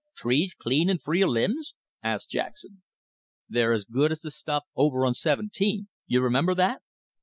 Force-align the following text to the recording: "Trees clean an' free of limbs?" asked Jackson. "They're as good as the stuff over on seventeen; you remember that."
"Trees 0.15 0.55
clean 0.55 0.89
an' 0.89 0.97
free 0.97 1.21
of 1.21 1.29
limbs?" 1.29 1.75
asked 2.01 2.31
Jackson. 2.31 2.81
"They're 3.47 3.71
as 3.71 3.85
good 3.85 4.11
as 4.11 4.21
the 4.21 4.31
stuff 4.31 4.63
over 4.75 5.05
on 5.05 5.13
seventeen; 5.13 5.89
you 6.07 6.23
remember 6.23 6.55
that." 6.55 6.81